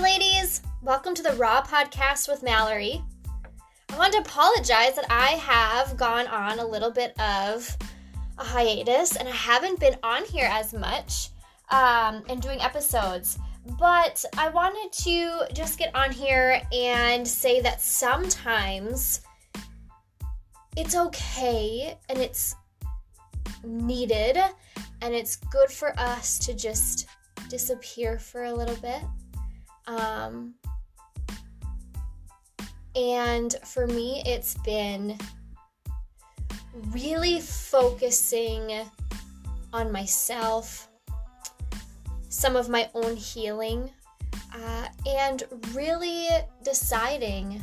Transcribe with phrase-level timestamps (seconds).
[0.00, 0.62] ladies.
[0.80, 3.02] Welcome to the Raw Podcast with Mallory.
[3.90, 7.76] I want to apologize that I have gone on a little bit of
[8.38, 11.28] a hiatus and I haven't been on here as much
[11.70, 13.38] um, and doing episodes.
[13.78, 19.20] But I wanted to just get on here and say that sometimes
[20.78, 22.56] it's okay and it's
[23.62, 24.38] needed
[25.02, 27.06] and it's good for us to just
[27.50, 29.02] disappear for a little bit
[29.90, 30.54] um,
[32.94, 35.18] and for me, it's been
[36.92, 38.88] really focusing
[39.72, 40.88] on myself,
[42.28, 43.90] some of my own healing,
[44.54, 46.28] uh, and really
[46.62, 47.62] deciding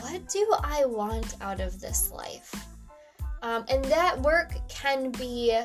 [0.00, 2.54] what do I want out of this life.
[3.42, 5.58] Um, and that work can be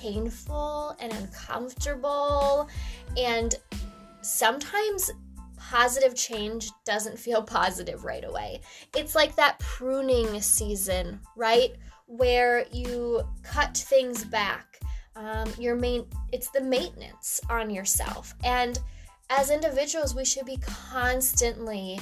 [0.00, 2.68] painful and uncomfortable
[3.16, 3.54] and
[4.24, 5.10] sometimes
[5.56, 8.60] positive change doesn't feel positive right away.
[8.94, 11.74] It's like that pruning season, right?
[12.06, 14.78] Where you cut things back.
[15.16, 18.34] Um, your main, it's the maintenance on yourself.
[18.42, 18.78] And
[19.30, 21.98] as individuals, we should be constantly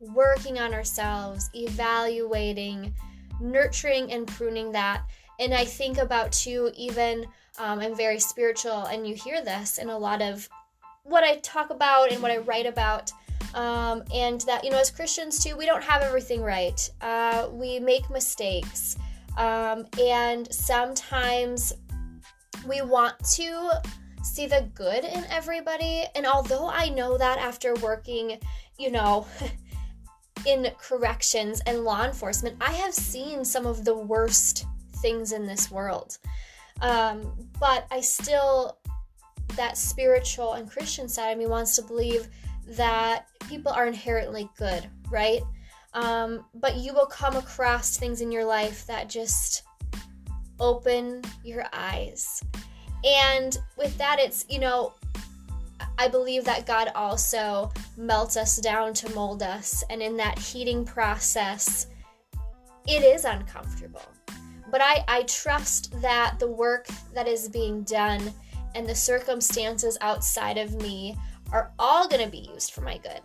[0.00, 2.94] working on ourselves, evaluating,
[3.40, 5.02] nurturing, and pruning that.
[5.40, 7.26] And I think about too, even
[7.58, 10.48] um, I'm very spiritual, and you hear this in a lot of
[11.04, 13.12] what I talk about and what I write about.
[13.54, 16.88] Um, and that, you know, as Christians too, we don't have everything right.
[17.00, 18.96] Uh, we make mistakes.
[19.36, 21.72] Um, and sometimes
[22.66, 23.82] we want to
[24.22, 26.04] see the good in everybody.
[26.14, 28.38] And although I know that after working,
[28.78, 29.26] you know,
[30.46, 35.70] in corrections and law enforcement, I have seen some of the worst things in this
[35.70, 36.18] world.
[36.80, 38.78] Um, but I still
[39.56, 42.28] that spiritual and Christian side of me wants to believe
[42.68, 45.42] that people are inherently good, right?
[45.94, 49.62] Um, but you will come across things in your life that just
[50.58, 52.42] open your eyes.
[53.04, 54.94] And with that, it's, you know,
[55.98, 59.84] I believe that God also melts us down to mold us.
[59.90, 61.88] And in that heating process,
[62.86, 64.02] it is uncomfortable.
[64.70, 68.32] But I, I trust that the work that is being done
[68.74, 71.16] and the circumstances outside of me
[71.52, 73.20] are all going to be used for my good.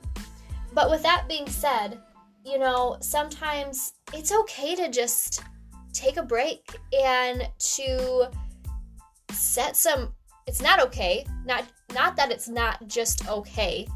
[0.74, 2.00] But with that being said,
[2.46, 5.44] you know, sometimes it's okay to just
[5.94, 8.30] take a break and to
[9.32, 10.14] set some
[10.46, 13.88] it's not okay, not not that it's not just okay.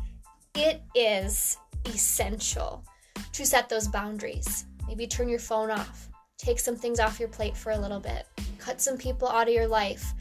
[0.56, 2.84] It is essential
[3.31, 4.66] to set those boundaries.
[4.88, 6.09] Maybe turn your phone off.
[6.38, 8.28] Take some things off your plate for a little bit.
[8.57, 10.13] Cut some people out of your life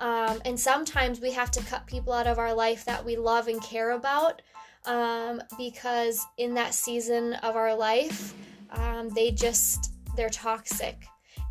[0.00, 3.48] um, and sometimes we have to cut people out of our life that we love
[3.48, 4.40] and care about
[4.86, 8.34] um, because in that season of our life,
[8.70, 11.04] um, they just, they're toxic.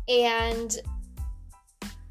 [0.08, 0.76] And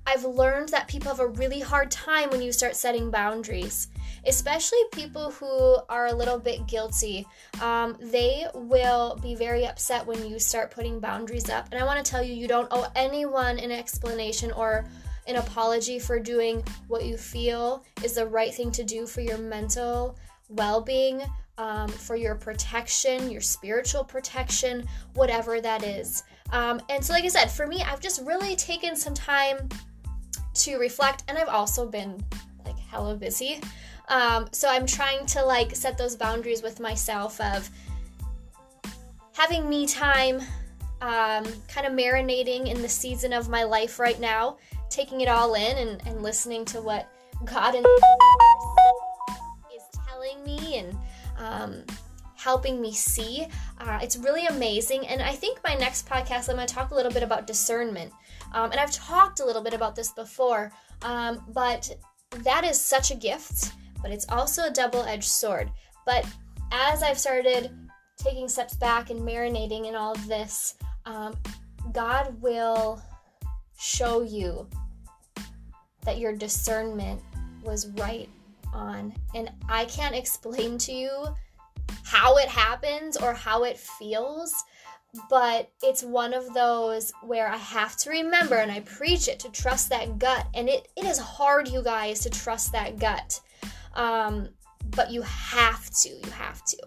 [0.07, 3.89] I've learned that people have a really hard time when you start setting boundaries,
[4.25, 7.27] especially people who are a little bit guilty.
[7.61, 11.67] Um, they will be very upset when you start putting boundaries up.
[11.71, 14.85] And I want to tell you, you don't owe anyone an explanation or
[15.29, 19.37] an apology for doing what you feel is the right thing to do for your
[19.37, 20.17] mental
[20.49, 21.21] well being,
[21.57, 26.23] um, for your protection, your spiritual protection, whatever that is.
[26.51, 29.69] Um, and so, like I said, for me, I've just really taken some time
[30.55, 32.23] to reflect, and I've also been
[32.65, 33.61] like hella busy.
[34.07, 37.69] Um, so I'm trying to like set those boundaries with myself of
[39.33, 40.41] having me time,
[41.01, 44.57] um, kind of marinating in the season of my life right now,
[44.89, 47.09] taking it all in and, and listening to what
[47.45, 47.83] God is
[50.07, 50.97] telling me and
[51.37, 51.83] um,
[52.35, 53.45] helping me see.
[53.79, 55.07] Uh, it's really amazing.
[55.07, 58.11] And I think my next podcast, I'm going to talk a little bit about discernment.
[58.53, 60.71] Um, and I've talked a little bit about this before,
[61.01, 61.89] um, but
[62.43, 65.69] that is such a gift, but it's also a double edged sword.
[66.05, 66.25] But
[66.71, 67.71] as I've started
[68.17, 70.75] taking steps back and marinating in all of this,
[71.05, 71.35] um,
[71.93, 73.01] God will
[73.79, 74.67] show you
[76.03, 77.21] that your discernment
[77.63, 78.29] was right
[78.73, 79.13] on.
[79.33, 81.09] And I can't explain to you
[82.03, 84.53] how it happens or how it feels,
[85.29, 89.49] but it's one of those where I have to remember and I preach it to
[89.49, 90.45] trust that gut.
[90.53, 93.39] And it, it is hard, you guys, to trust that gut.
[93.93, 94.49] Um,
[94.95, 96.77] but you have to, you have to.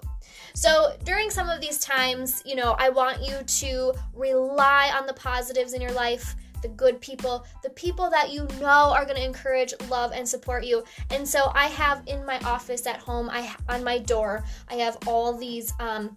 [0.55, 5.15] So during some of these times, you know, I want you to rely on the
[5.15, 9.25] positives in your life the good people, the people that you know are going to
[9.25, 10.83] encourage, love, and support you.
[11.11, 14.97] And so I have in my office at home, I on my door, I have
[15.07, 16.17] all these um,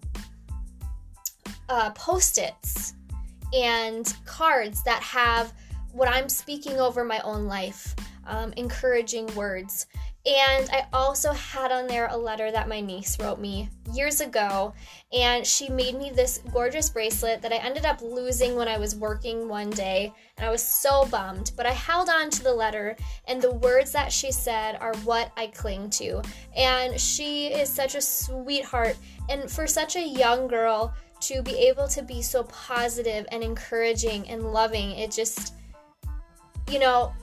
[1.69, 2.93] uh, post-its
[3.53, 5.53] and cards that have
[5.91, 7.95] what I'm speaking over my own life,
[8.27, 9.87] um, encouraging words.
[10.25, 14.73] And I also had on there a letter that my niece wrote me years ago.
[15.13, 18.95] And she made me this gorgeous bracelet that I ended up losing when I was
[18.95, 20.11] working one day.
[20.37, 21.51] And I was so bummed.
[21.55, 22.95] But I held on to the letter,
[23.27, 26.23] and the words that she said are what I cling to.
[26.55, 28.97] And she is such a sweetheart.
[29.29, 34.27] And for such a young girl to be able to be so positive and encouraging
[34.27, 35.53] and loving, it just,
[36.71, 37.13] you know,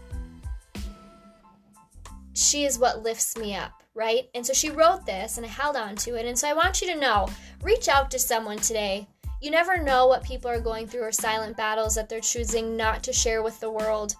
[2.35, 4.29] she is what lifts me up, right?
[4.35, 6.27] And so she wrote this and I held on to it.
[6.27, 7.29] And so I want you to know
[7.63, 9.09] reach out to someone today.
[9.41, 13.03] You never know what people are going through or silent battles that they're choosing not
[13.03, 14.15] to share with the world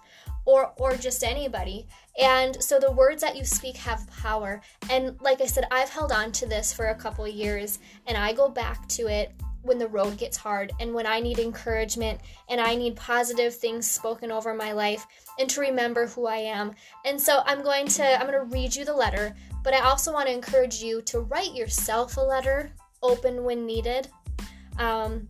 [0.45, 1.87] or or just anybody.
[2.19, 4.61] And so the words that you speak have power.
[4.89, 8.33] And like I said, I've held on to this for a couple years and I
[8.33, 9.33] go back to it
[9.63, 13.89] when the road gets hard and when I need encouragement and I need positive things
[13.89, 15.05] spoken over my life
[15.39, 16.73] and to remember who I am.
[17.05, 20.13] And so I'm going to I'm going to read you the letter, but I also
[20.13, 22.71] want to encourage you to write yourself a letter,
[23.01, 24.09] open when needed.
[24.77, 25.27] Um,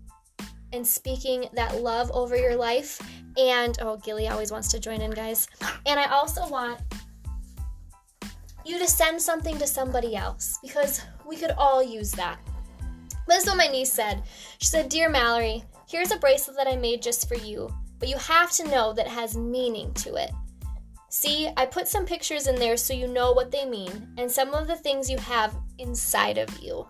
[0.73, 2.99] and speaking that love over your life.
[3.37, 5.47] And oh, Gilly always wants to join in, guys.
[5.85, 6.79] And I also want
[8.65, 12.39] you to send something to somebody else because we could all use that.
[13.27, 14.23] This is what my niece said.
[14.59, 18.17] She said, Dear Mallory, here's a bracelet that I made just for you, but you
[18.17, 20.31] have to know that it has meaning to it.
[21.09, 24.53] See, I put some pictures in there so you know what they mean and some
[24.53, 26.87] of the things you have inside of you.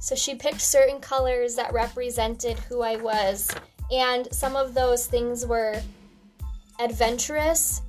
[0.00, 3.50] So she picked certain colors that represented who I was,
[3.90, 5.80] and some of those things were
[6.78, 7.82] adventurous,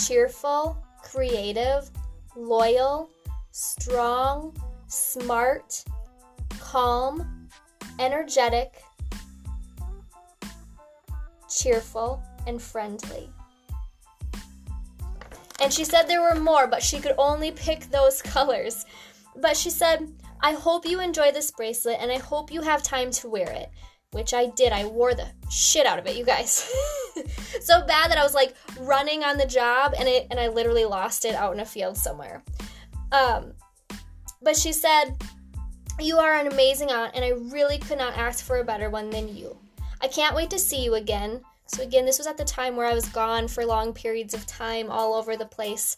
[0.00, 1.90] cheerful, creative,
[2.36, 3.08] loyal,
[3.52, 4.56] strong,
[4.88, 5.84] smart,
[6.70, 7.48] calm,
[7.98, 8.80] energetic,
[11.48, 13.28] cheerful, and friendly.
[15.60, 18.86] And she said there were more, but she could only pick those colors.
[19.34, 20.12] But she said,
[20.42, 23.70] I hope you enjoy this bracelet and I hope you have time to wear it.
[24.12, 24.72] Which I did.
[24.72, 26.72] I wore the shit out of it, you guys.
[27.60, 30.84] so bad that I was like running on the job and it and I literally
[30.84, 32.44] lost it out in a field somewhere.
[33.10, 33.54] Um,
[34.42, 35.16] but she said,
[35.98, 39.10] you are an amazing aunt, and I really could not ask for a better one
[39.10, 39.56] than you.
[40.00, 41.40] I can't wait to see you again.
[41.66, 44.46] So, again, this was at the time where I was gone for long periods of
[44.46, 45.96] time all over the place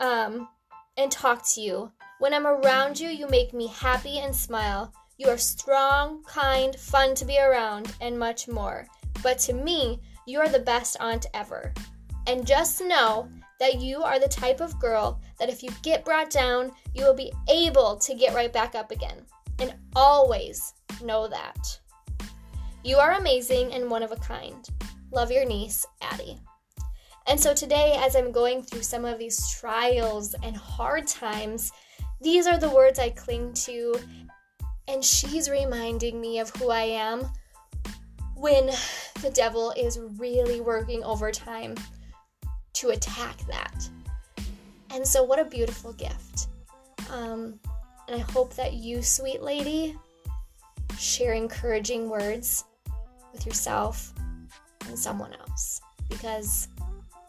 [0.00, 0.48] um,
[0.96, 1.92] and talk to you.
[2.18, 4.92] When I'm around you, you make me happy and smile.
[5.18, 8.86] You are strong, kind, fun to be around, and much more.
[9.22, 11.72] But to me, you are the best aunt ever.
[12.26, 13.28] And just know
[13.58, 17.14] that you are the type of girl that if you get brought down, you will
[17.14, 19.22] be able to get right back up again.
[19.58, 21.80] And always know that.
[22.84, 24.68] You are amazing and one of a kind.
[25.10, 26.38] Love your niece, Addie.
[27.26, 31.72] And so today, as I'm going through some of these trials and hard times,
[32.20, 33.96] these are the words I cling to.
[34.86, 37.28] And she's reminding me of who I am
[38.36, 38.66] when
[39.20, 41.74] the devil is really working overtime
[42.78, 43.88] to attack that.
[44.90, 46.48] And so, what a beautiful gift.
[47.10, 47.58] Um,
[48.06, 49.96] and I hope that you, sweet lady,
[50.98, 52.64] share encouraging words
[53.32, 54.12] with yourself
[54.86, 56.68] and someone else because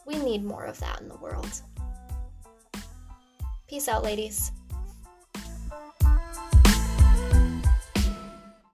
[0.05, 1.61] we need more of that in the world.
[3.67, 4.51] Peace out, ladies.